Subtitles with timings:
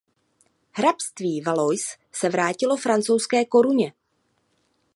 [0.71, 3.93] Hrabství Valois se vrátilo francouzské koruně.